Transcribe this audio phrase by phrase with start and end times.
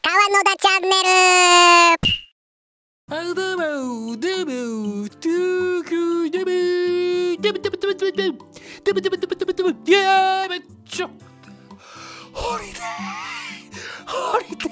[0.00, 0.90] 川野田チャンネ
[1.60, 2.08] ル。
[3.10, 6.50] あどうもどうもトゥークデブ
[7.40, 8.38] デブデブデブデブデブ
[8.84, 11.08] デブデブデブデブデブいやーめっちゃ
[12.32, 12.82] ホリデー
[14.06, 14.68] ホリデ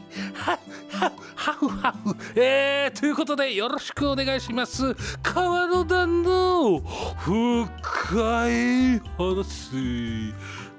[0.00, 0.58] ーは
[0.90, 10.34] ははふはふえー、ということでよろしくお願いします川野田の深い話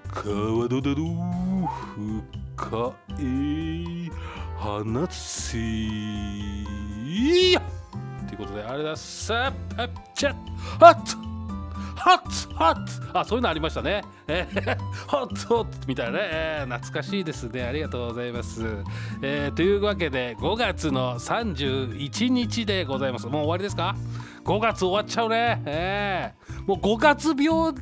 [0.07, 2.42] 川野田の深い
[4.57, 5.57] 話。
[7.05, 7.61] いや。
[8.27, 8.95] ということであれだ。
[8.95, 10.33] さあパッチャッ。
[10.79, 10.93] ハッ。
[10.95, 11.33] ト
[11.99, 12.49] ハッ。
[12.49, 13.11] トハッ。
[13.11, 14.01] トあそういうのありましたね。
[14.27, 15.47] えー、 ホッ。
[15.47, 15.63] トホッ。
[15.65, 17.63] トみたいなね、えー、懐かしいですね。
[17.63, 18.61] ありがとうございます、
[19.21, 23.27] えー、というわけで5月の31日でございます。
[23.27, 23.95] もう終わりですか
[24.45, 25.61] ？5月終わっちゃうね。
[25.65, 27.73] えー、もう5月病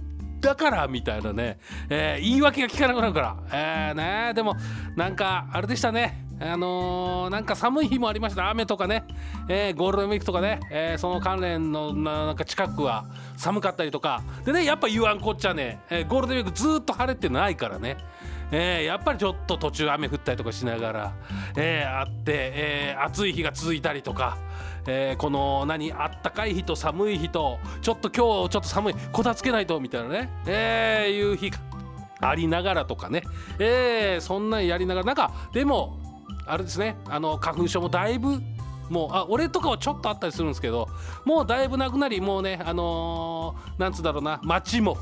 [0.42, 1.60] だからみたいなね、
[1.90, 4.56] えー、言い訳が聞かなくなるから、えーね、でも
[4.96, 6.26] なんかあれでしたね。
[6.44, 8.50] あのー、なんか寒い日もありました。
[8.50, 9.04] 雨とかね、
[9.48, 13.06] えー、ゴールデンウィークとかね、えー、その関連のなんか近くは
[13.38, 14.24] 寒かったりとか。
[14.44, 17.98] でねやっぱ言わんこっちゃね、え、ゴールデンウィークずっと晴れてないからね。
[18.52, 21.14] え、やっぱりちょっと途中雨降ったりとかしながら、
[21.56, 24.38] え、あって、え、暑い日が続いたりとか、
[24.88, 31.60] えー、この何あったかい日と寒い日とちょっと今日ちょっと寒いこたつけないとみたいなね、えー、いう日が
[32.22, 33.24] ありながらとかね、
[33.60, 35.06] えー、そんなんやりながら。
[35.06, 36.00] なんかでも
[36.46, 36.96] あれですね。
[37.06, 38.42] あの花粉症もだいぶ
[38.90, 40.90] もうあ俺とかはちょっとあったりするんですけど
[41.24, 44.98] もうだいぶなくなりもうねあのー、なんつうだろうな街も。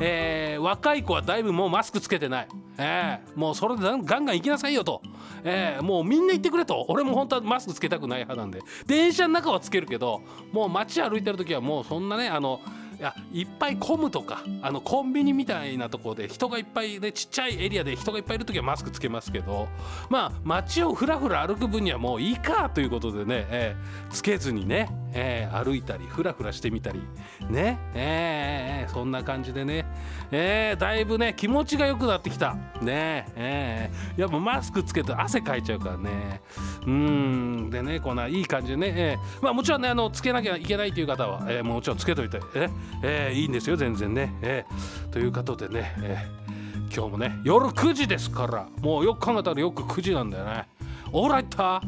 [0.00, 5.02] えー、若い子はだいぶもうマスクつけてない、えー、もうそれでガンガン行きなさいよと、
[5.44, 6.86] えー、もうみんな言ってくれと。
[6.88, 8.60] 俺も本当はマスクつけたくない派なんで。
[8.86, 12.60] 電車の中はつけるけどもう街歩いてる時はもうそんなねあの
[12.98, 19.66] いやいっぱい混むとかあのコンビニみたいなところで人がいっぱいねちっちゃいエリアで人がいっぱいいる時はマスクつけますけど
[20.08, 27.00] まあ街をふらふら歩く分にはもういいかということでね、えー、つけずにね、えー、歩いたりふらふらしてみたり
[27.48, 27.78] ね。
[27.94, 29.84] えー、そんな感じでね、
[30.30, 32.54] えー、だいぶね気持ちが良くなってきた。
[32.80, 33.26] ね。
[33.36, 36.40] えー、やっぱマスクつけて汗かいちゃうからね。
[36.86, 37.70] うん。
[37.70, 42.70] でねこんないい感じでね、えー、まあもちろんねあのつけなきゃいけないという方は、えー、もちろんつけといてえ
[43.02, 50.68] えー、いいんですよ全然ね、えー、ということでね、えー、今日もね夜9時ですからもうよく考えたらよく9時なんだよね。
[51.12, 51.80] オーライター？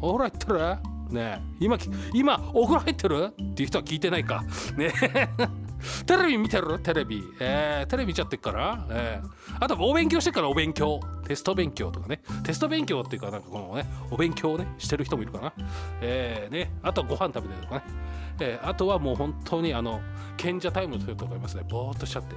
[0.00, 1.78] オーライターね今
[2.12, 3.34] 今お風呂入ってる？
[3.40, 4.42] っていう人は聞いてないか。
[4.76, 4.92] ね
[6.06, 11.00] テレビ見てるテレビ、えー、テレビ見ちゃってっから、えー、あとお勉強してからお勉強。
[11.26, 12.20] テスト勉強とかね。
[12.42, 15.52] テスト勉強っていうかなんかこのねお勉強をねしてる人もいるかな。
[16.00, 16.72] えー、ね。
[16.82, 17.82] あとはご飯食べてるとかね。
[18.40, 20.00] えー、あとはもう本当にあの
[20.36, 21.64] 賢者タイムの人とかいますね。
[21.68, 22.34] ぼーっとしちゃって、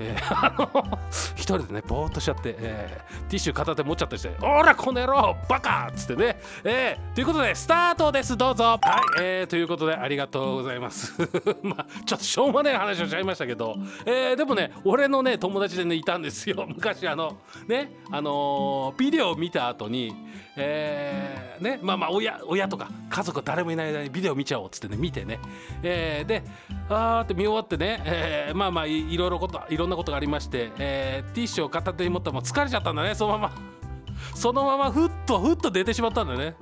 [0.00, 0.98] えー、あの
[1.36, 8.36] 一人でねぼーっとしちゃって、えー、ティッシュ片手持っちゃったりして「おらこの野郎バカ!」っつってね、えー、ということでスタートです。
[8.36, 8.64] どうぞ。
[8.64, 8.78] は
[9.18, 11.14] い、えー、ということでありがとうございます。
[11.62, 16.66] まあちょっとしょうもない話をしちゃいましたけど、えー、でもね俺のね友達でねいたんですよ。
[16.74, 20.14] 昔あのねあのー、ビデオを見た後に
[20.56, 25.40] えー、ねまあまあ親親とか家族誰もいない間にビデオ見ちゃおうっつってね見てね、
[25.82, 26.44] えー、で
[26.88, 33.52] あーって見終わってね、えー、まあまあいろいろこといろんなことがありまして、えー、ティッシュを片手に持ったらもう疲れちゃったんだねそのまま。
[34.34, 36.54] そのままふっとふっと出てしまったんだよね。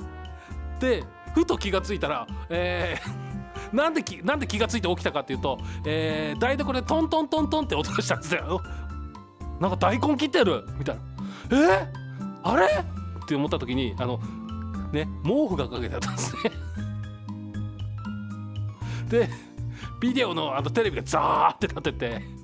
[0.81, 1.04] で
[1.34, 3.31] ふと気がついたらえー
[3.73, 8.62] なんできなんで気がついて起きたかっていうと、えー、台所でトントントントンって音がしたんですよ。
[9.61, 11.03] なんか大根切ってるみたいな。
[11.56, 11.93] え？
[12.43, 12.67] あれ？
[12.67, 14.19] って思った時にあの
[14.93, 16.43] ね毛布がかけてあったんですね。
[19.09, 19.28] で
[20.01, 22.43] ビデオのあのテレビがザーってなってて。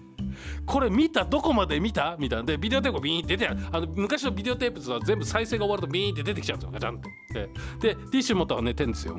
[0.67, 1.25] これ見た？
[1.25, 2.17] どこまで見た？
[2.19, 7.49] みたいなでビデオテープがビーンって出てあの昔のビデオテープは全部再生が終わるとビーンって出てきちゃうんですよガチャンって
[7.81, 9.17] でティッシュ持ったら寝てんですよ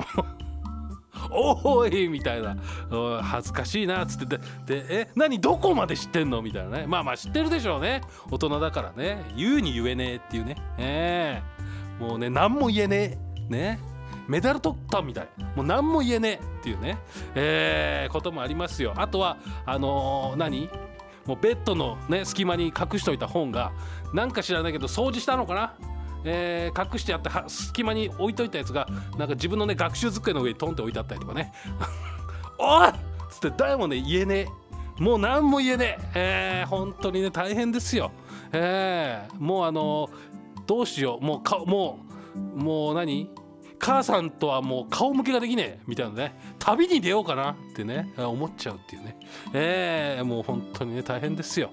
[1.31, 2.57] おいみたいな。
[3.22, 4.38] 恥ずかしいなっつって。
[4.38, 6.41] ででえ何どこまで知ってんの？
[6.41, 6.85] みたいなね。
[6.88, 8.01] まあまあ知ってるでしょうね。
[8.31, 9.23] 大人だからね。
[9.35, 10.56] 言うに言えねえっていうね。
[10.78, 13.53] えー、もうね何も言えねえ。
[13.53, 13.79] ね。
[14.28, 15.28] メダル取ったみたい。
[15.55, 16.97] もう何も言えねえっていうね。
[17.35, 18.93] えー、こともありますよ。
[18.96, 20.70] あとはあのー、何？
[21.25, 23.72] もうベッドのね隙間に隠しといた本が
[24.14, 25.73] なんか知らないけど掃除したのかな？
[26.24, 28.88] えー、隠してあって隙間に置いといたやつが
[29.18, 31.54] なんか自分のね学習机の上にトンって置いてあったりとかね。
[32.58, 32.90] おい!
[32.90, 32.94] っ
[33.30, 35.02] つって誰もね言えねえ。
[35.02, 36.62] もう何も言えねえ。
[36.62, 38.12] えー、本当にね大変ですよ。
[38.52, 41.26] えー、もうあのー、どうしよう。
[41.26, 42.00] もうかも
[42.36, 43.30] うもう何？
[43.79, 46.34] 母さんとはもう顔向けができねえみたいなね。
[46.59, 49.17] 旅に出ようかなってね思っちゃうっていうね。
[49.53, 51.72] えー、もう本当にね大変ですよ。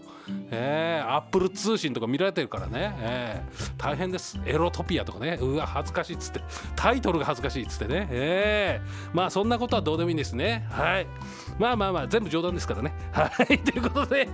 [0.50, 4.38] えー、アップル通信とか見られてるからね、えー、大変です。
[4.46, 5.38] エロトピアとかね。
[5.40, 6.40] うわ恥ずかしいっつって。
[6.76, 8.08] タイトルが恥ずかしいっつってね。
[8.10, 10.66] えー、まあそんなことはどうでもいいんですね。
[10.70, 11.06] はい。
[11.58, 12.92] まあまあまあ全部冗談ですからね。
[13.12, 13.58] はい。
[13.60, 14.28] ということで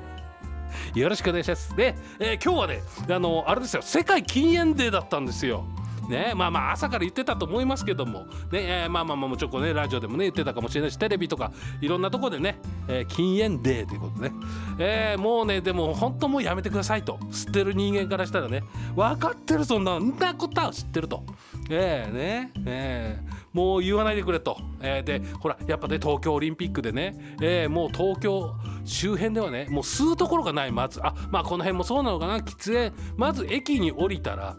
[0.95, 1.75] よろしくお願いします。
[1.75, 3.83] で、えー、今日はねあのあれですよ。
[3.83, 5.65] 世界禁煙デーだったんですよ。
[6.09, 12.59] ねまあまあ朝から言ってたと思いますけども、ねえー、まあまあまあもちろんねラジオでもね言ってたかもしれないしテレビとかいろんなとこでね、
[12.89, 14.33] えー、禁煙デーということね、
[14.79, 18.63] えー、もうねでも本当もうやめてくださいと吸ってる人間からしたらね
[18.97, 21.25] 分かってるそんななことは知ってると。
[21.71, 28.55] えー、ねえー、もう言わないでくれと、えー、でほらやっぱね東京オリンピックでね、えー、もう東京
[28.85, 31.01] 周辺ではねもう吸うところがないまず。
[31.03, 32.93] あまあこの辺もそうなのかな喫煙。
[33.17, 34.57] まず駅に降りたら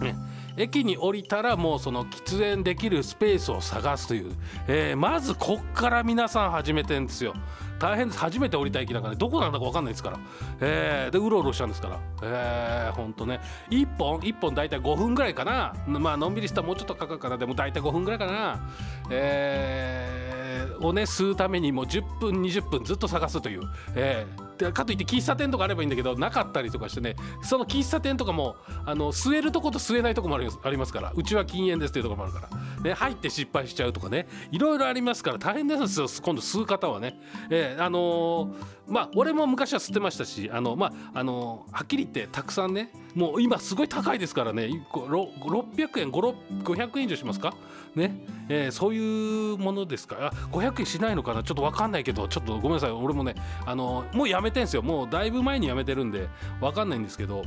[0.00, 0.14] ね
[0.58, 4.32] 駅に降りたらもうその喫煙できるスペースを探すという、
[4.66, 7.34] えー、まずこっから皆さん始めてんですよ。
[7.78, 8.18] 大変です。
[8.18, 10.18] 初めて降りた駅なんかねどこなんだか分かんないですから、
[10.60, 12.00] えー、でうろうろしたんですから。
[12.22, 13.40] えー、ほんとね。
[13.70, 15.74] 1本1本大体5分ぐらいかな。
[15.86, 18.68] まあのんびりしたらもうちょっとかかるからでも大体5分ぐらいかな。
[19.10, 23.62] えー、をね吸うためにもう10分20分ずっと探すという、
[23.94, 31.12] えー、かといって喫茶店とかあればいいんだけどなかったりとかしてねその喫茶店とかもあの吸えるとこと吸えないとこもありますから。
[31.14, 32.48] うちは禁煙ですっていうとこもあるから、
[32.82, 37.18] ね、入って失敗しちゃうとかねいろいろありますから大変ですよ今度吸う方はね。
[37.50, 47.54] えー、あのーまあ俺も昔は吸ってましたしあのまああのはっきり言ってたくさんねもう今すごい高いですからね600円500円以上しますか？
[47.94, 50.14] ね、えー、そういうものですか？
[50.16, 51.42] ら500円しないのかな？
[51.42, 53.34] ちょっと分かんないけどちょっとごめんなさい俺もね
[53.66, 54.80] あのもうやめてんすよ。
[54.82, 56.28] もうだいぶ前にやめてるんで
[56.60, 57.42] 分かんないんですけど。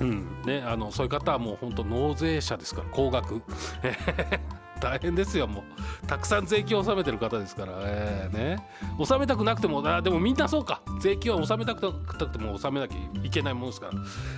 [0.00, 0.42] うん。
[0.44, 3.42] ねあのそういう方はもう本当納税者ですから高額。
[4.78, 6.06] 大変ですよもう。
[6.06, 8.68] たくさん税金を納めてる方ですから、えー、ね。
[8.98, 10.82] 納めたくなくてもあでもみんなそうか。
[11.00, 13.92] 税金は納めたくなくても納めなきゃいけないものですから、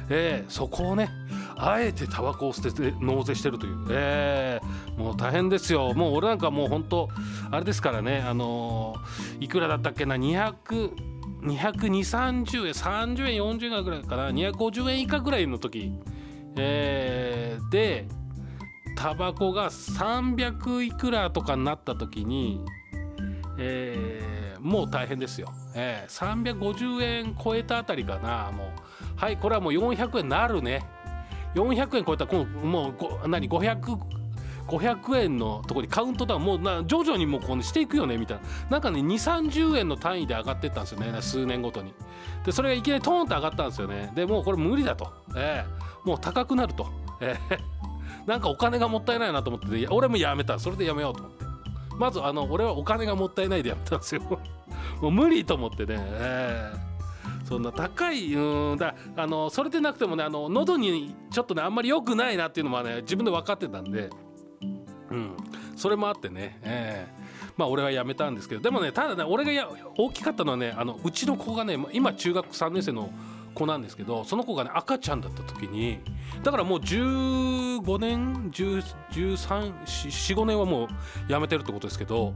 [0.08, 1.10] えー、そこをね
[1.56, 5.92] あえてタバコを捨てて納税してるという、えー、もう大変ですよ。
[5.94, 7.08] もう俺なんかもう本当
[7.50, 11.17] あれですからねあのー、いくらだったっけな200
[11.48, 15.92] 22030円30円40円ぐらいかな250円以下ぐらいの時、
[16.56, 18.06] えー、で
[18.96, 22.60] タバコが300いくらとかになった時に、
[23.58, 28.68] えー、もう大変ですよ、えー、350円超えたあたりかなもう。
[29.18, 30.84] はいこれはもう400円なるね。
[31.54, 32.90] 400円超えたらも
[33.24, 34.17] う何500
[34.68, 38.42] 500円のところにカウントダウンもうな徐々にもうこうしていくよねみたいな。
[38.70, 41.94] なんかね2 3 0円の単位で上がってったんですよね数年ごとに。
[42.44, 44.12] でそれがいきなりトーンと上がったんですよね。
[44.14, 46.86] でもうこれ無理だと、えー、もう高くなると、
[47.20, 47.58] えー
[48.26, 50.58] なんかお金がもったいないなと思って俺もやめた。
[50.58, 51.44] それでやめようと思って。
[51.98, 54.22] まずあの俺はお金がもったいないでやめたんですよ。
[55.00, 64.10] もう無理と思ってね、えー、そんな高いうんだあのそれでなくてもねあの喉にちょっとねあんまり良くないなっていうのもね自分で分かってたんで。
[65.10, 65.36] うん。
[65.76, 66.58] それもあってね。
[66.62, 68.60] えーまあ俺は辞めたんですけど。
[68.60, 73.10] でもねただね俺がや大きかったのはねあのうちの子がね今中学3年生の
[73.52, 75.98] 子なんですけどその子がね赤ちゃんだった時に
[76.44, 80.88] だからもう15年1345年はもう
[81.28, 82.32] 辞めてるってことですけど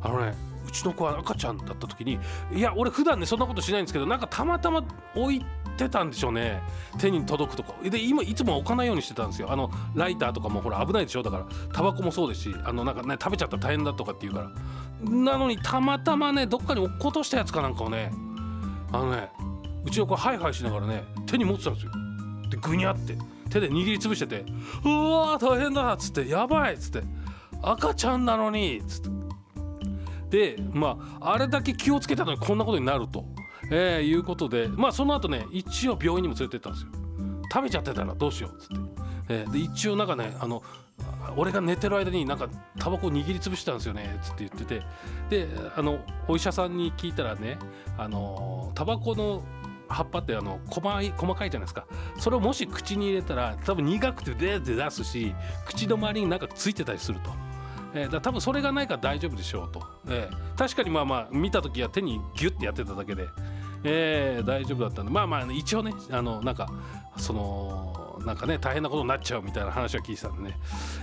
[0.00, 0.34] あのね
[0.72, 2.18] ちの子は赤ちゃんだった時に
[2.52, 4.84] いや俺普段ねそんなことしないんですけどなんかたまたま
[5.14, 5.44] 置い
[5.76, 6.62] てたんでしょうね。
[6.98, 7.74] 手に届くとこ。
[7.82, 9.50] で今いつも置かないようにしてたんですよ。
[9.50, 11.22] あのライターとかもほら危ないでしょ。
[11.22, 14.50] だからタバコもそうですしあのなんかね食べちゃったら大変だとかって言うから。
[15.10, 18.12] なのにたまたまねどっかに落っことしたやつかなんかをね
[18.92, 19.30] あのね
[19.84, 21.92] うちの子ハイハイしながらね手に持ってたんですよ。
[22.50, 23.16] でグニャって
[23.50, 24.44] 手で握りつぶしてて
[24.84, 27.02] 「うわ大変だ」っつって「やばい」っつって
[27.62, 29.21] 「赤ちゃんなのに」っつって。
[30.32, 33.26] でまああれだけ気をつけたのにこんなことになると、
[33.70, 36.88] えー、いうことでまあその後ね一応病院にも連れてったんですよ。
[37.52, 38.74] 食べちゃってたらどうしようっつって、
[39.28, 40.62] えー、で一応なんかねあの
[41.36, 42.48] 俺が寝てる間になんか
[42.78, 44.82] タバコ握りつぶしたんですよねっつって言ってて。
[45.28, 47.58] であのお医者さんに聞いたらね
[47.98, 49.44] あのタバコの
[49.88, 51.84] 葉っぱってあの細い細かいじゃないですか。
[52.18, 55.34] それをもし口に入れたら多分苦くてデーって出すし
[55.66, 57.30] 口の周りになんかついてたりすると。
[57.94, 63.28] えー、だ多分それがないから大丈夫でしょうと、えー、確かにまあまあ見た時は手にギュッてやってただけで、
[63.84, 65.12] えー、大丈夫だったんで。
[65.12, 66.68] まあまあ一応ねあのなんか
[67.16, 70.58] そのなんかね大変なことになっちゃうみたいな話は聞いてたんでね、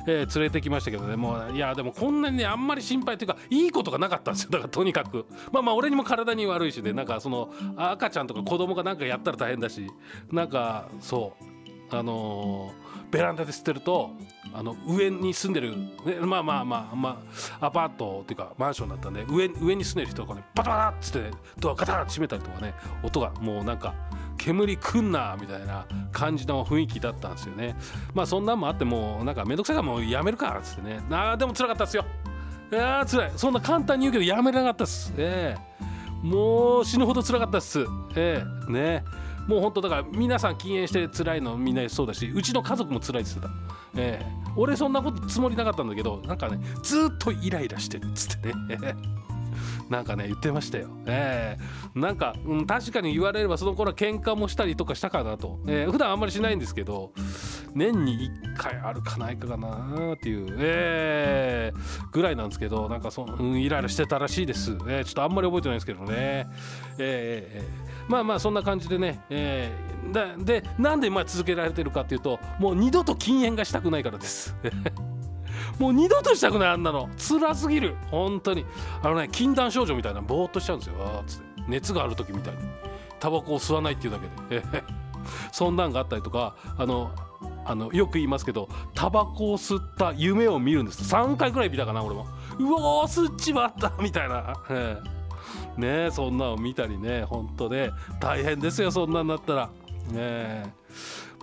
[0.07, 1.15] えー、連れてきましたけどね。
[1.15, 4.49] もういやでもこんなにねあんまり心配というかいいことがなかったんですよ。
[4.51, 5.25] だからとにかく。
[5.51, 6.93] まあまあ俺にも体に悪いしね。
[6.93, 9.87] なんかその赤ちゃんとか子供がなんかやったら大変だし。
[10.31, 11.45] なんかそう。
[11.91, 12.71] あの、
[13.09, 14.11] ベランダで捨てると
[14.53, 17.21] あの上に住んでる、ね、まあまあまあま
[17.59, 23.93] あアパートっていうかマンションだったんで上上に住んでる人がねパタパタっつってドアガタガタ閉めたりとかね音がもうなんか
[24.37, 27.75] 煙くんなみたいな感じの雰囲気だったんですよね。
[28.13, 31.01] まあそんなんもあってもうなんか面倒くさいからもうやめるかっつってね。
[31.11, 32.05] あでも辛かったですよ。
[32.71, 33.31] いや辛い。
[33.35, 35.13] そんな簡単に言うけどやめれなかったっす。
[35.17, 35.89] ええ
[36.23, 37.85] もう死ぬほど辛かったっす。
[38.15, 38.79] ええね。
[38.79, 39.03] え
[39.49, 43.49] もう本当だから皆さん禁煙して辛いのみんなそうだしうちの家族も辛いですた。
[43.95, 48.95] えー俺そんなことつもりなかったんだけどなんかねずっとイライラしてるっつってね。
[49.89, 50.89] なんかね言ってましたよ。
[51.05, 57.11] えー、なんか、うん、確かに言われればその頃は喧嘩もしたりとかしたかなと、えー、普段あんまりしないんですけど
[57.75, 66.47] 年に1回あるかないかかなっていう、えー、ぐらいなんですけどなんかそ、うん、イライラしてたらしいです、えー、ちょっとあんまり覚えてないですけどね。
[66.97, 74.55] えー、まあまあそんな感じでね、えー、でなんでまあ続けられてるかっていうともう二度と禁煙がしたくないからです。
[75.77, 77.09] もう二度としたくないあんなの。
[77.17, 77.95] 辛すぎる。
[78.11, 78.65] 本当に。
[79.01, 81.23] あのね禁断症状みたいなぼーっとしちゃうんですよ。
[81.25, 81.63] つって。
[81.69, 82.59] 熱がある時みたいに。
[83.19, 84.83] タバコを吸わないっていうだけで。
[85.51, 87.11] そんなんがあったりとかあの
[87.69, 91.03] あのよく言いますけどタバコを吸った夢を見るんです。
[91.03, 92.25] 3回くらい見たかな俺も。
[92.57, 94.55] うわー吸っちまったみたいな、
[95.77, 97.23] ねそんなの見たりね。
[97.25, 97.91] 本当ね。
[98.19, 99.67] 大変ですよそんなんなったら。
[99.67, 99.71] ね
[100.15, 100.73] え。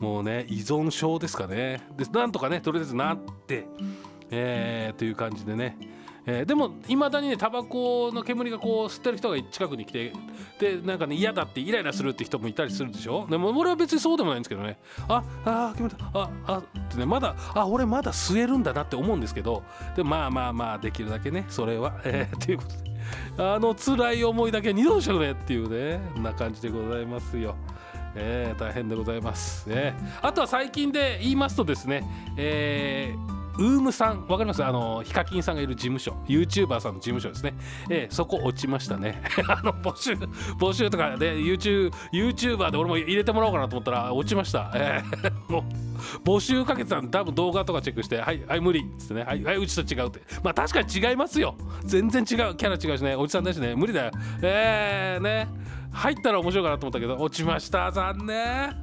[0.01, 1.87] もうね依存症ですかね。
[1.97, 3.69] でなんとかねとりあえずなって。
[4.31, 5.77] えー、という感じでね、
[6.29, 10.13] えー、でもいまだにねタバコの煙がこう吸ってる人が近くに来て
[10.59, 13.27] でなんかね嫌だってイライラするって人もいたりするでしょ？
[13.31, 14.79] でも俺は別にそうでもないんですけどね。
[15.09, 19.63] ああ煙たああってねまだあ俺まだ吸えるんだなって思うんですけど。
[19.95, 22.01] でまあまあまあできるだけねそれは。
[22.05, 22.97] えー、ということで。
[23.39, 27.55] あの辛い思いだけ二度としたくねっていうねな感じでございますよ。
[28.17, 32.03] えー、大変でございます、ね、あとは最近で言いますとですね、
[32.39, 34.65] えーウームさんわかります？
[34.65, 37.55] あのヒカキンさんがいる事務所 YouTuber さんの事務所ですね、
[37.91, 39.23] えー、そこ落ちましたね。
[39.49, 40.13] あの募集
[40.59, 50.21] 募集とかで YouTube YouTuber で俺も入れてもらおうかなと思ったら落ちました、えー、 もう募集かけてたん多分動画とかチェックして「はいはい無理」っつってね「はい、はい、うちと違う」って。
[50.43, 51.55] まあ確かに違いますよ。
[51.85, 52.55] 全然違う。
[52.57, 53.17] キャラ違うしね。
[53.17, 53.75] おじさんだしね。
[53.75, 54.11] 無理だよ。
[54.43, 55.49] えーね。
[55.97, 58.37] 入ったら面白いかなと思ったけど落ちました残念。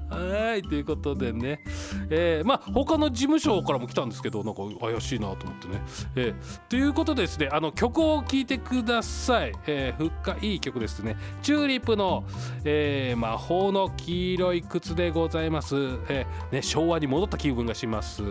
[0.09, 1.63] はいということでね、
[2.09, 5.81] えー、まあ他の事務所からも来たんですけどなんか怪しいなと思ってね、
[6.15, 11.15] えー、ということでですねあの曲を聴いてください、えー、深い曲ですね。
[11.41, 12.23] チューリップの、
[12.63, 15.75] えー、魔法の黄色い靴でございます、
[16.09, 18.23] えーね、昭和に戻った気分がします。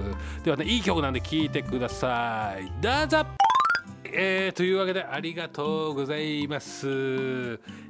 [0.44, 2.70] ではねいい曲なんで聴いてください。
[2.80, 3.41] どうぞ。
[4.14, 6.86] えー、というわけでありがとうございます、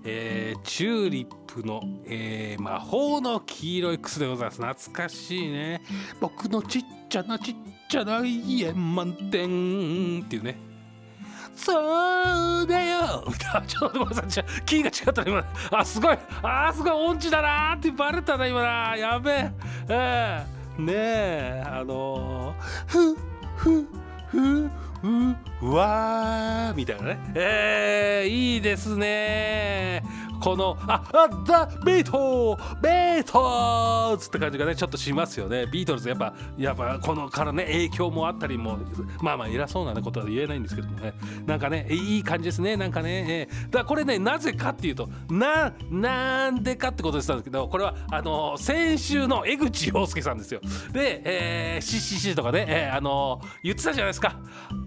[0.05, 4.62] えー、チューリップの、えー、魔法の黄色い靴でございます。
[4.62, 5.83] 懐かしいね。
[6.21, 7.55] 僕のちっちゃなちっ
[7.88, 10.57] ちゃな家満点っていうね。
[11.57, 13.25] そうだよ。
[13.67, 15.45] ちょっとごめんなさキーが違った今。
[15.73, 16.19] あすごい。
[16.43, 16.93] あすごい。
[16.93, 18.97] 音痴だなってバレたな今な。
[18.97, 19.52] やべえ。
[19.88, 23.17] えー、ねえあのー、ふ
[23.57, 23.88] ふ
[24.29, 24.71] ふ
[25.02, 27.18] うわーみたいなね。
[27.35, 30.02] えー、いいですね。
[30.43, 35.67] このああザ・ビートビートルズって感じがねちょっとしますよね。
[35.67, 38.79] ビートルズやっぱやっぱこのからね影響もあったりも
[39.21, 41.15] まあまあ偉そうな、ことは言えないんですけどもね。
[41.47, 42.77] なんかねいい感じですね。
[42.77, 50.61] なんかね、えー、だこれねなぜかっていうとななんでかってことでしたんですけどこれはあの先週の江口洋介さんですよ。
[50.93, 54.37] で、えー、CCC とかね、えー、あの言ってたじゃないですか。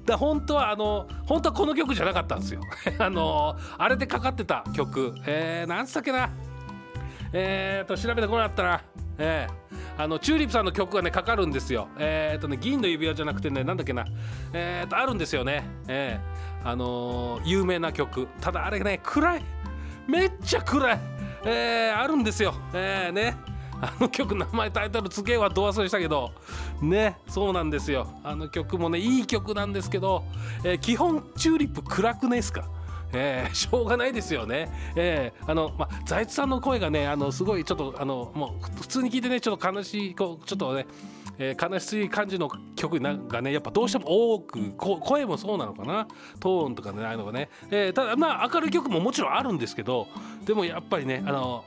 [0.05, 2.61] だ本当はあの本当はこの曲じゃなかったんですよ。
[2.99, 6.29] あのあれでかかってた曲えー、なんつったっけな。
[7.33, 8.81] えーと調べてこなかったな。
[9.17, 11.87] えー、あのチューリップさんの曲がねかかるんですよ。
[11.97, 14.05] えー、とね銀の指輪じゃなくてねなんだっけな。
[14.53, 15.63] えーとあるんですよね。
[15.87, 18.27] えー、あのー、有名な曲。
[18.41, 19.43] ただあれね暗い。
[20.07, 20.99] めっちゃ暗い。
[21.45, 22.53] えー、あるんですよ。
[22.73, 23.37] えー、ね。
[23.81, 26.31] あの曲名前タイトル付けはど忘れしたけど。
[26.81, 28.07] ねそうなんですよ。
[28.23, 30.23] あの曲もねいい曲なんですけど、
[30.63, 32.65] えー、基本チューリップ暗くないですか。
[33.15, 34.69] えー、しょうがないですよね。
[34.95, 40.85] えー、あの、まあ、財津さんの声がね、あの、すごいちょっと、あの、もう、普通に聞いてね、ちょっと悲しい、こう、ちょっとね。
[41.37, 46.07] えー、悲しい感じの曲がねやっぱどうしても多く声もそうなのかな？
[46.39, 50.07] トーンとかねああいうのがね、えー、ただまあ明るい曲ももちろんあるんですけど
[50.45, 51.65] でもやっぱりねあの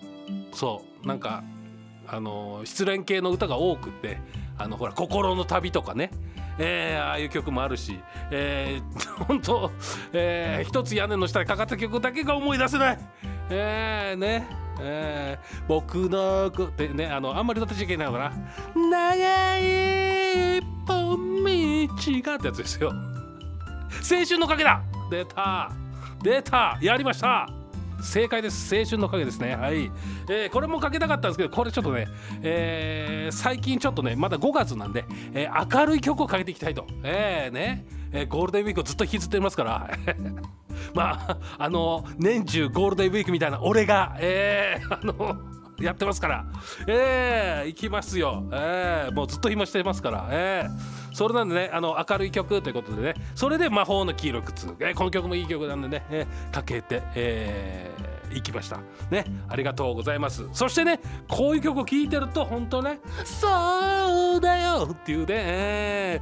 [0.53, 1.45] そうなんか
[2.07, 4.19] あの失恋系の歌が多くって
[4.57, 6.13] あのほら心の旅とかね
[6.59, 8.01] えー、ああいう曲もあるし、
[8.31, 9.71] えー、 本当、
[10.13, 12.99] えー、一つ屋根の下にかかった曲だけが思い出せない。
[13.51, 14.47] えー、ね。
[14.81, 18.33] えー、僕のってねあのあんまり歌ってちゃいけないのかな。
[18.77, 21.19] 長い一本
[22.07, 22.91] 違うってやつですよ。
[22.91, 24.83] 青春の影だ。
[25.11, 25.71] 出た。
[26.23, 26.79] 出た。
[26.81, 27.58] やりました。
[28.01, 28.75] 正解です。
[28.75, 29.57] 青春の影ですね。
[29.57, 29.91] はい、
[30.29, 32.09] えー、これもかけたかったんですけどこれちょっとね、
[32.43, 36.87] えー、最近ちょっとねまだ5月なんで、えー、明るい曲をかけていきたいと。
[37.03, 39.91] えー、ね、えー、ゴールデンウィークをずっと引きずってますから。
[40.95, 45.37] まああの年中ゴールデンウィークみたいな俺がえー、 あの
[45.81, 46.45] やってますから。
[46.87, 48.45] えー、行きますよ。
[48.53, 50.27] えー、もうずっと暇してますから。
[50.31, 58.79] えー、それなんでねあの明るい曲ということでねそれで魔法の黄色靴、え、この曲もいい曲なんでね、えー、かけてえー行きました。
[59.11, 60.47] ねありがとうございます。
[60.53, 66.21] そしてねこういう曲を聴いてると本当ねそうだよっていうね、え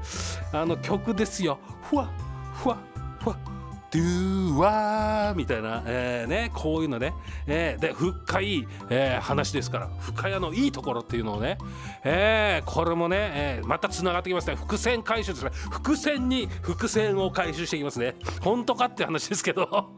[0.53, 1.59] ー、あの曲ですよ。
[1.83, 2.09] ふわ
[2.55, 2.79] ふわ
[3.19, 3.56] ふわ。
[3.97, 7.15] ドゥーワーみたいな、えー、ね、こういうのね、
[7.47, 9.89] えー、で深い、えー、話ですから。
[10.01, 11.57] 深谷のいいところっていうのをね、
[12.05, 14.57] えー、これもね、えー、またつながってきますね。
[14.57, 15.51] 伏線回収ですね。
[15.71, 18.17] 伏線に伏線を回収していきますね。
[18.43, 19.91] 本当かって話ですけど。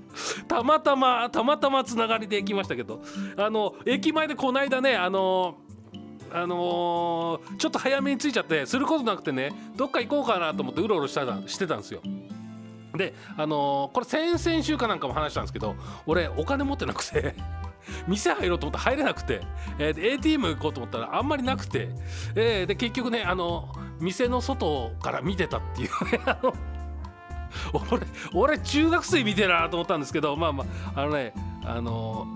[0.48, 3.02] たまたまたまたまつながりできましたけど。
[3.38, 5.56] あの駅前でこの間ねあの
[6.30, 12.02] あのー、ちょっと早めに着いちゃってすることなくてねどっか行こうかなと思ってうろうろしたしてたんですよ。
[12.96, 15.76] であのー、これ先々週かなんかも話したんですけど
[16.06, 17.34] 俺お金持ってなくて
[18.08, 19.40] 店入ろうと思って入れなくて、
[19.78, 21.88] えー、ATM 行こうと思ったらあんまりなくて、
[22.34, 26.20] えー、で結局ねあの店の外から見てたっていうね
[27.72, 31.32] 俺俺中学生見てるなと思ったんですけどまあまああのね
[31.64, 32.26] あの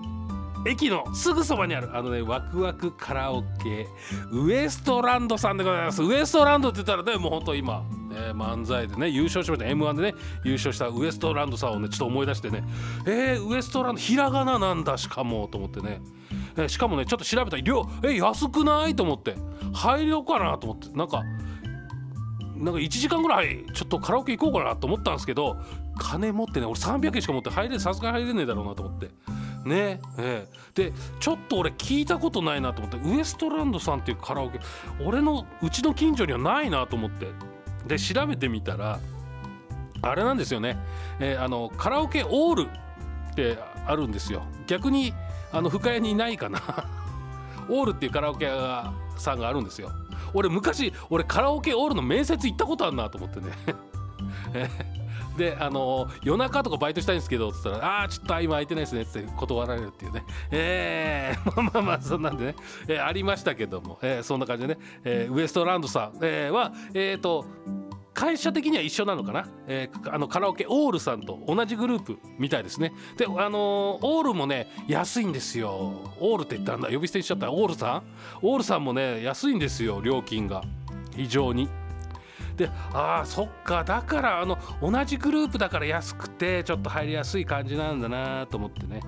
[0.65, 1.95] 駅のすぐそばにある。
[1.95, 3.87] あのねワクワクカラオケ
[4.31, 6.03] ウエストランドさんでございます。
[6.03, 9.65] ウエストランドって言ったらねもうほんと今、ね、漫才でね優勝しました。
[9.67, 12.63] m 1でね優勝したウエストランドさんをねちょっと思い出してね。
[13.05, 16.01] えー、ウエストランドひらがななんだしかもと思ってね。
[16.57, 19.35] えしかもねちょっと調べたら量え安くないと思って。
[19.73, 20.89] 入ろうかなと思って。
[20.95, 21.23] なんか
[22.57, 25.57] なんか1時間ぐらいちょっとカラオケ行こうかなと思ったんですけど
[25.97, 29.09] 金持ってね俺300円しか持って入れさすがに入れねえだろうなと思って。
[29.65, 34.59] ねえでちょっと俺聞いたことないなと思ってウエストランドさんっていうカラオケ
[35.03, 37.27] 俺のうちの近所にはないなと思って。
[37.87, 38.99] で調べてみたら
[40.01, 40.77] あれなんですよね、
[41.19, 42.69] えー、あのカラオケオール
[43.31, 44.43] ってあるんですよ。
[44.67, 45.13] 逆に
[45.51, 46.61] あの深谷にいないかな。
[47.69, 49.91] オールっていうカラオケ屋さんがあるんですよ。
[50.33, 53.51] 俺昔俺カラオケオールの面接行ったことあるなと思ってね。
[55.41, 60.23] であの夜中とかバイトしたいんですけどっつったら「ああちょっと今空いてないですね」って断られるっていうね。
[60.51, 62.55] えー、 まあまあまあそんなんでね、
[62.87, 67.45] えー、ありましたけども、えー、そんな感じでね、えー、ウエストランドさん、えー、はえっ、ー、と
[68.13, 72.93] 会社的には一緒なのかな、えー、あのカラオケオールさんと同じグループみたいですね。
[73.17, 76.03] であのー、オールもね安いんですよ。
[76.19, 76.89] オールって言ったんだ？
[76.89, 77.51] 呼び捨てにしちゃった？
[77.51, 78.03] オールさん？
[78.43, 80.61] オールさんもね安いんですよ料金が。
[81.15, 81.67] 非常に。
[82.55, 89.01] でああそっかだからあの同じグループだから安くてちょっと入りやすい感じなんだなと思ってね。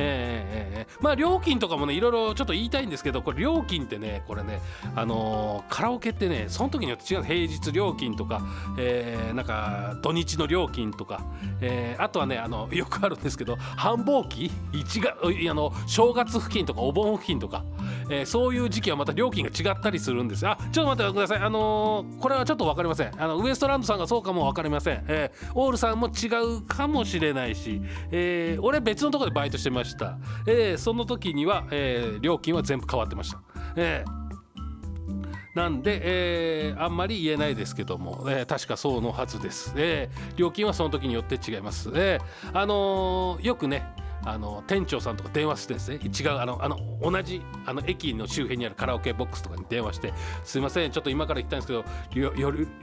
[0.00, 4.60] えー、えー、まあ料金とかもねいろいろちょっと言いたいんですけどこれ料金ってねこれね
[4.94, 8.42] あのー、カラオケってねその時によって違う平日料金とか、
[8.78, 11.22] えー、なんか土日の料金とか、
[11.60, 15.16] えー、あとはねあのよくあるんですけど繁忙期1が
[15.50, 17.64] あの正月付近とかお盆付近とか、
[18.10, 20.46] えー、そういう時期はまた料金が違ったりするんです。
[20.46, 21.38] あちょっと待ってください。
[21.38, 23.12] あのー、これはちょっと分かりません。
[23.18, 26.26] あのウエストランドさんがそうかも分かりません、えー、オールさんも違
[26.58, 27.80] うかもしれないし、
[28.10, 29.87] えー、俺別のところでバイトしてました。
[29.88, 33.40] した、えー、その時には、えー、料金は全部変わってました、
[33.76, 43.84] えー、なんで、えー、あんまり言えないですけども、えー、確かそうのはずです、えー、料金はその時によって違います、えー、あの、よくね
[44.24, 50.12] あの店長さんとか電話してですね違うあのあの同じあの駅の周辺にあるカラオケボックスとかに電話して
[50.44, 52.28] 「すいませんちょっと今から行きたいんですけど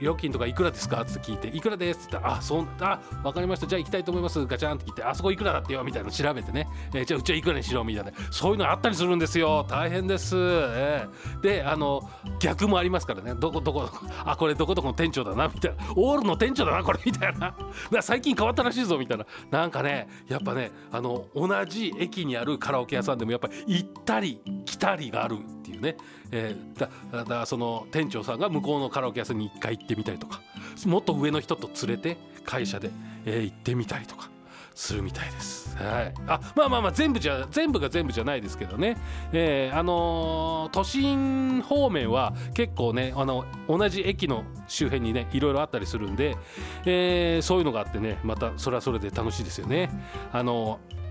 [0.00, 3.66] 料金とかいくらですか?」って聞いて「いくらです」って言ったら「あそうあ分かりました。
[3.66, 8.12] じゃあ行きたいと思います」ガチャンって聞いて「あそこいくらだってよ」みたいなの調べてね、えー、じゃあうちはいくらにしろみたいな。
[8.30, 9.64] そういうのあったりするんですよ。
[9.68, 12.08] 大変です、えー、であの
[12.40, 13.34] 逆もありますからね。
[13.34, 13.88] どこどこ
[14.24, 15.84] あこれどこどこの店長だなみたいな。
[15.96, 17.54] オールの店長だなこれみたいな
[18.00, 19.26] 最近変わったらしいぞみたいな。
[19.50, 25.96] なんかねやっぱねあの同じ駅にあるカラオケ屋さんでもやっぱり行ったり来たりがあるっていうね、
[26.32, 30.40] えー、だだからその店長さんが向こうのカラオケ屋さんに一回行ってみたりとか
[30.86, 32.90] もっと上の人と連れて会社で、
[33.26, 34.30] えー、行ってみたりとか。
[34.76, 35.74] するみたいです。
[35.78, 36.14] はい。
[36.26, 38.98] あ、まあまあまあ全部じゃ全部が全部じゃないですけどね。
[39.32, 46.36] えー、あのー、都心方面は結構ねあの同じ駅の周辺にねいろいろあったりするんで、
[46.84, 49.90] えー、そういうのがあってねまたそれはそれで楽しいですよね。
[50.30, 51.05] あのー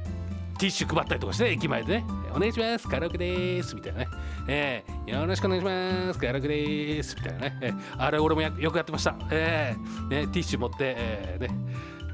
[0.57, 2.87] ティッシュ配ったりとかして駅前でね「お願いします。
[2.87, 4.07] カラオケです」みたいなね、
[4.47, 6.19] えー、よろしくお願いします。
[6.19, 11.55] カラオケです」みたいなね、えー、あれ俺もよくやってました、えーね、ティッシュ持って、えーね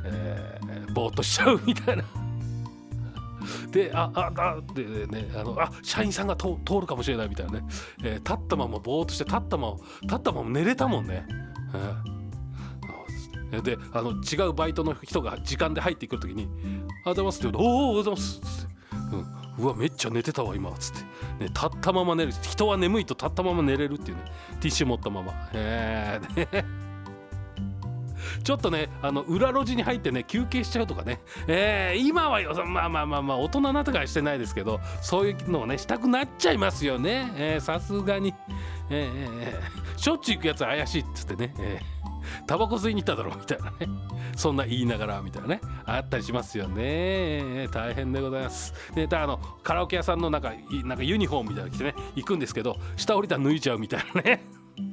[0.06, 2.04] えー、ぼーっとしちゃうみたいな。
[3.72, 7.64] で、あ、あ、あ、でね、あの、あ、社員さんが通るかもしれないみたいなね、
[8.04, 11.26] えー、立ったままぼーっとして、立ったまま、立ったまま寝れたもんね。
[11.74, 12.11] えー、
[13.60, 16.48] で、あの、違うバイトの人が時間で入ってくるときに、
[17.06, 18.40] あざますって言うと、おお、おざます。
[18.40, 18.72] って。
[19.12, 20.72] うん、うわめっちゃ寝てたわ今。
[20.78, 21.00] つって、
[21.44, 22.32] ね、立ったまま寝る。
[22.42, 24.24] 人は眠いと立ったまま寝れるっていうね。
[24.62, 25.34] ティッシュ持ったまま。
[25.54, 26.66] へえね。
[28.44, 37.60] ちょっとねあの裏路地に入ってね休憩しちゃうとかね、えー、今はよまあまあまあまあ大人なってからしてないですけどそういうのをねしたくなっちゃいますよね。
[37.60, 38.34] さすがに、
[38.90, 42.01] えー、しょっちゅう行くやつ怪しいっつってね、えー。
[42.48, 43.88] タバコ吸いに行っただろみたいなね。
[44.36, 45.62] そんな言いながらみたいなね。
[45.86, 47.68] あったりしますよね。
[47.72, 48.74] 大変でございます。
[48.94, 50.54] であのカラオケ屋さんのなんか
[50.84, 54.46] なんかユニフォームみたいなの着てね行くんですけど下降りたら脱いじゃうみたいなね。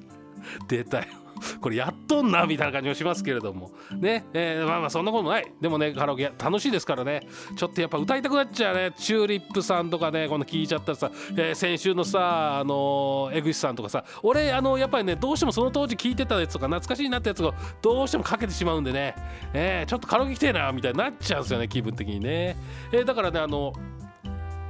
[0.68, 1.04] 出たよ。
[1.60, 3.70] これやっとんなみたいな感じもしますけれども。
[3.92, 5.52] ね、えー、まあまあそんなこともない。
[5.60, 7.26] でもねカラオケ楽しいですからね。
[7.56, 8.92] ちょっとやっぱ歌いたくなっちゃうね。
[8.96, 14.04] チューリップさんとかねこの聞いちゃったらさ、えー、先週のさあの江口さんとかさ。
[14.22, 19.14] 俺あのやっぱりねどうしてもその当時聞いてたやつとか懐かしいなってやつがどうしてもかけてしまうんでね、
[19.52, 22.56] えー、ちょっとカラオケ来てえなみたいになっちゃうんですよね気分的にね、
[22.92, 23.72] えー、だからねあの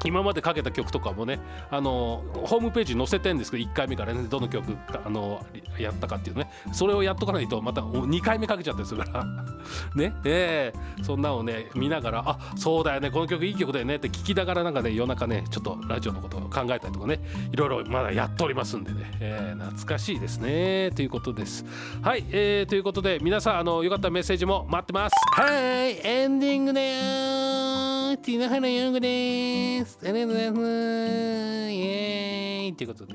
[0.04, 5.44] 今までかけた曲とかもねあのホームページに載せてんですけど1回目からねどの曲あの
[5.78, 6.50] やったかっていうね。
[6.72, 9.26] それをやっとかないとまた2回目かけちゃったりするから。
[9.94, 10.14] ね？
[10.24, 17.20] えー、そんなのをね見ながらあそうだよねこの曲いい曲だよねって聞きながらなんかね夜中ねちょっとラジオのことを考えたりとかね
[17.52, 20.90] いろいろまだやっておりますんでね、えー、懐かしいですね。
[20.94, 21.64] ということです。
[22.02, 25.14] はい、えー、ということで皆さんあのよかったらメッセージも待ってます。
[25.32, 29.98] はいエンディングだよティナハナヨングです。
[30.02, 30.60] ありがとうございます。
[30.60, 33.14] イエーイということで。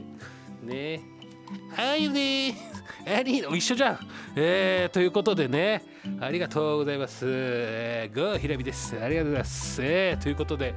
[0.63, 1.01] ね。
[1.75, 2.57] あゆです。
[3.05, 3.99] あり一緒じゃん。
[4.35, 5.83] えー、ということでね。
[6.19, 7.25] ありがとうございます。
[7.27, 8.95] えー、ゴーひらびです。
[9.01, 9.81] ありがとうございます。
[9.83, 10.75] えー、ということで。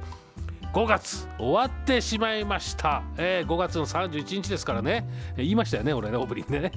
[0.73, 6.71] 5月終わってしまいました、えー、5月の31日ですからね、えー、言いましたよね俺ねオープニングでね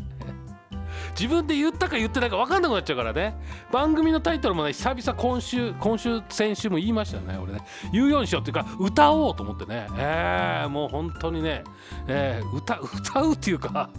[1.19, 3.35] 自分で言ったか言ってないか分かんなくなっちゃうからね。
[3.71, 7.61] 番組のタイトルもね久々今週今週先週も言いましたね俺ね。
[7.93, 9.87] 言うようにしようっていうか歌おうと思ってね。
[9.97, 11.65] えー、もう本当にね、
[12.07, 13.91] えー、歌歌うっていうか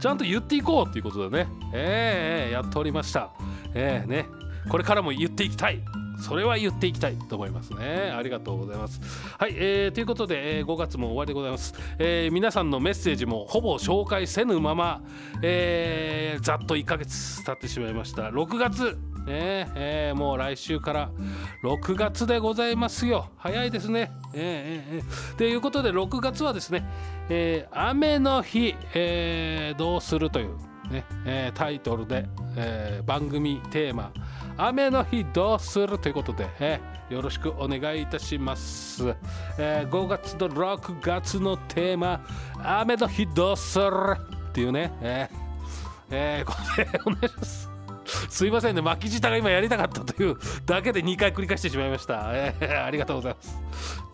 [0.00, 1.48] ちゃんと言っていこうっていうことでね。
[1.72, 3.30] えー、やっておりました。
[3.74, 4.26] えー、ね。
[4.68, 5.82] これからも言っていきたい。
[6.20, 8.12] それは言っていきたいと思いますね。
[8.16, 9.00] ありがとうございます。
[9.38, 15.02] はい、えー、ということで、えー、5月も終わりでございます、えー、皆さんのメッセージもほぼ紹介せぬまま、
[15.42, 18.30] えー、ざっと1ヶ月経ってしまいました。
[18.30, 21.10] 6月ねえー、もう来週から
[21.62, 23.28] 6月でございますよ。
[23.36, 24.10] 早いですね。
[24.32, 26.84] えー、えー、ということで6月はですね、
[27.28, 30.56] えー、雨の日、え、どうするという
[30.90, 34.12] ね、えー、タイトルで、えー、番組テーマ
[34.56, 39.14] 雨の日どうするということで、えー、よろしくお願いいたします、
[39.58, 42.24] えー、5月と6月のテーマ
[42.62, 44.16] 雨の日どうする
[44.48, 45.48] っていうね、えー
[46.10, 47.70] えー、これお願いします。
[48.30, 53.67] すいませんね巻き舌が今やりたかったというだけで2回繰り返してしまいました、えー、ありがとうございます。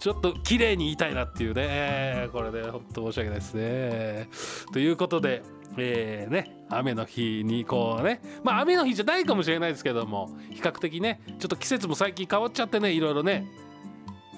[0.05, 4.29] ちょっと綺麗に言いたいなっていうね、これで本当申し訳ないですね。
[4.71, 5.41] ということで
[5.79, 8.21] えー、ね雨の日にこうね。
[8.43, 13.47] まあ雨の日じゃないかもしれないですけども比較的ねちょっと季節も最近変わっちゃってねいろいろね。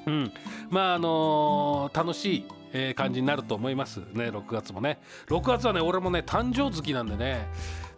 [0.07, 0.33] うん。
[0.70, 3.98] まああのー、楽しいえ感じになると思います。
[4.12, 5.00] ね6月もね。
[5.29, 7.48] 6月はね俺もね誕生月なんでね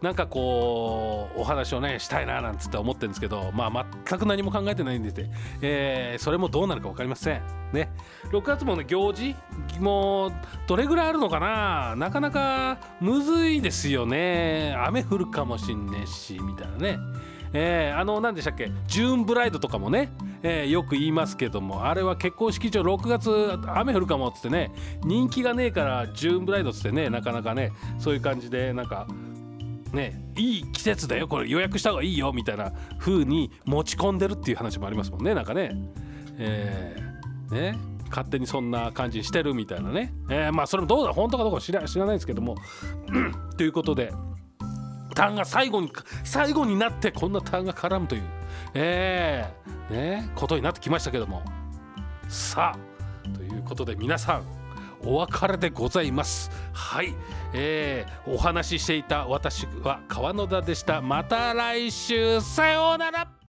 [0.02, 5.28] なんかこうお話をねしたいななんつって思ってるんですけどまあ全く何も考えてないんでて、
[5.60, 7.42] えー、それもどうなるか分かりません。
[7.72, 7.90] ね。
[8.30, 9.34] 6月もね行事
[9.80, 10.32] もう
[10.66, 11.96] どれぐらいあるのかな？
[11.96, 14.74] なかなかむずいですよね。
[14.78, 16.98] 雨降るかもしんねえしみたいなね。
[17.52, 18.70] えー、あの何でしたっけ？
[18.86, 20.10] ジューンブライドとかもね、
[20.42, 24.70] えー、よく言いますけどもあれは結婚式場6月雨降るかもっつってね
[25.02, 29.06] 人気がねえからジューンブライドっつってねなかなかねそういう感じでなんか
[29.92, 35.70] ねいい季節だよこれ予約した方がいいよみたいな風に持ち込んでるっていう話もありますもんねなんかね。
[36.38, 37.78] えー、ね
[38.10, 42.56] 勝手にそんな感じにしてるみたいなね、えー、まあそれもどうだ本当かどうか知ら知らないですけども
[43.56, 44.12] ということで
[45.18, 48.22] 単が最後に最後になってこんな単が絡むという。
[48.74, 51.42] えー、ねことになってきましたけども。
[52.28, 54.44] さあということで皆さん
[55.02, 56.52] お別れでございます。
[56.72, 57.14] はい、
[57.52, 61.02] えー、お話ししていた私は川野田でした。
[61.02, 62.40] また来週。
[62.40, 63.37] さようなら。